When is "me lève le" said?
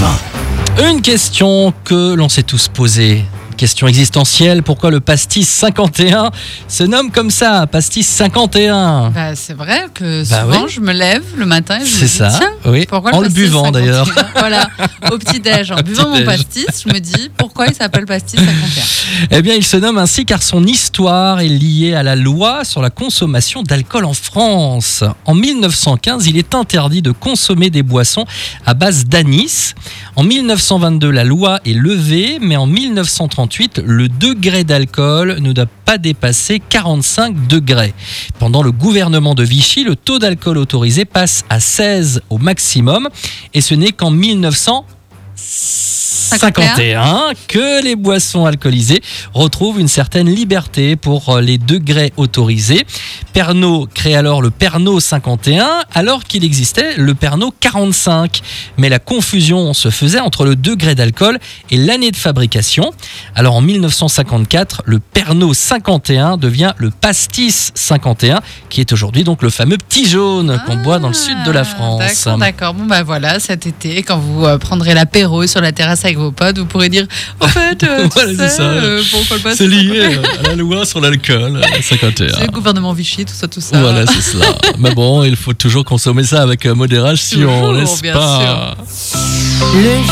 10.80-11.44